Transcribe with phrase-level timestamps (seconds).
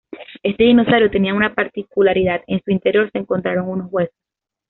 [0.41, 4.15] Este dinosaurio tenía una particularidad: en su interior se encontraron unos huesos.